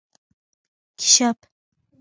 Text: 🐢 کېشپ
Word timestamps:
🐢 0.03 0.03
کېشپ 0.99 1.37